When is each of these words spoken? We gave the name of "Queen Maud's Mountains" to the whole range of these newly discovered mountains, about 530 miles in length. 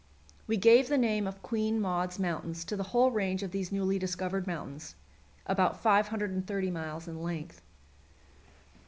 We 0.47 0.57
gave 0.57 0.89
the 0.89 0.97
name 0.97 1.27
of 1.27 1.43
"Queen 1.43 1.79
Maud's 1.79 2.17
Mountains" 2.17 2.65
to 2.65 2.75
the 2.75 2.85
whole 2.89 3.11
range 3.11 3.43
of 3.43 3.51
these 3.51 3.71
newly 3.71 3.99
discovered 3.99 4.47
mountains, 4.47 4.95
about 5.45 5.79
530 5.79 6.71
miles 6.71 7.07
in 7.07 7.21
length. 7.21 7.61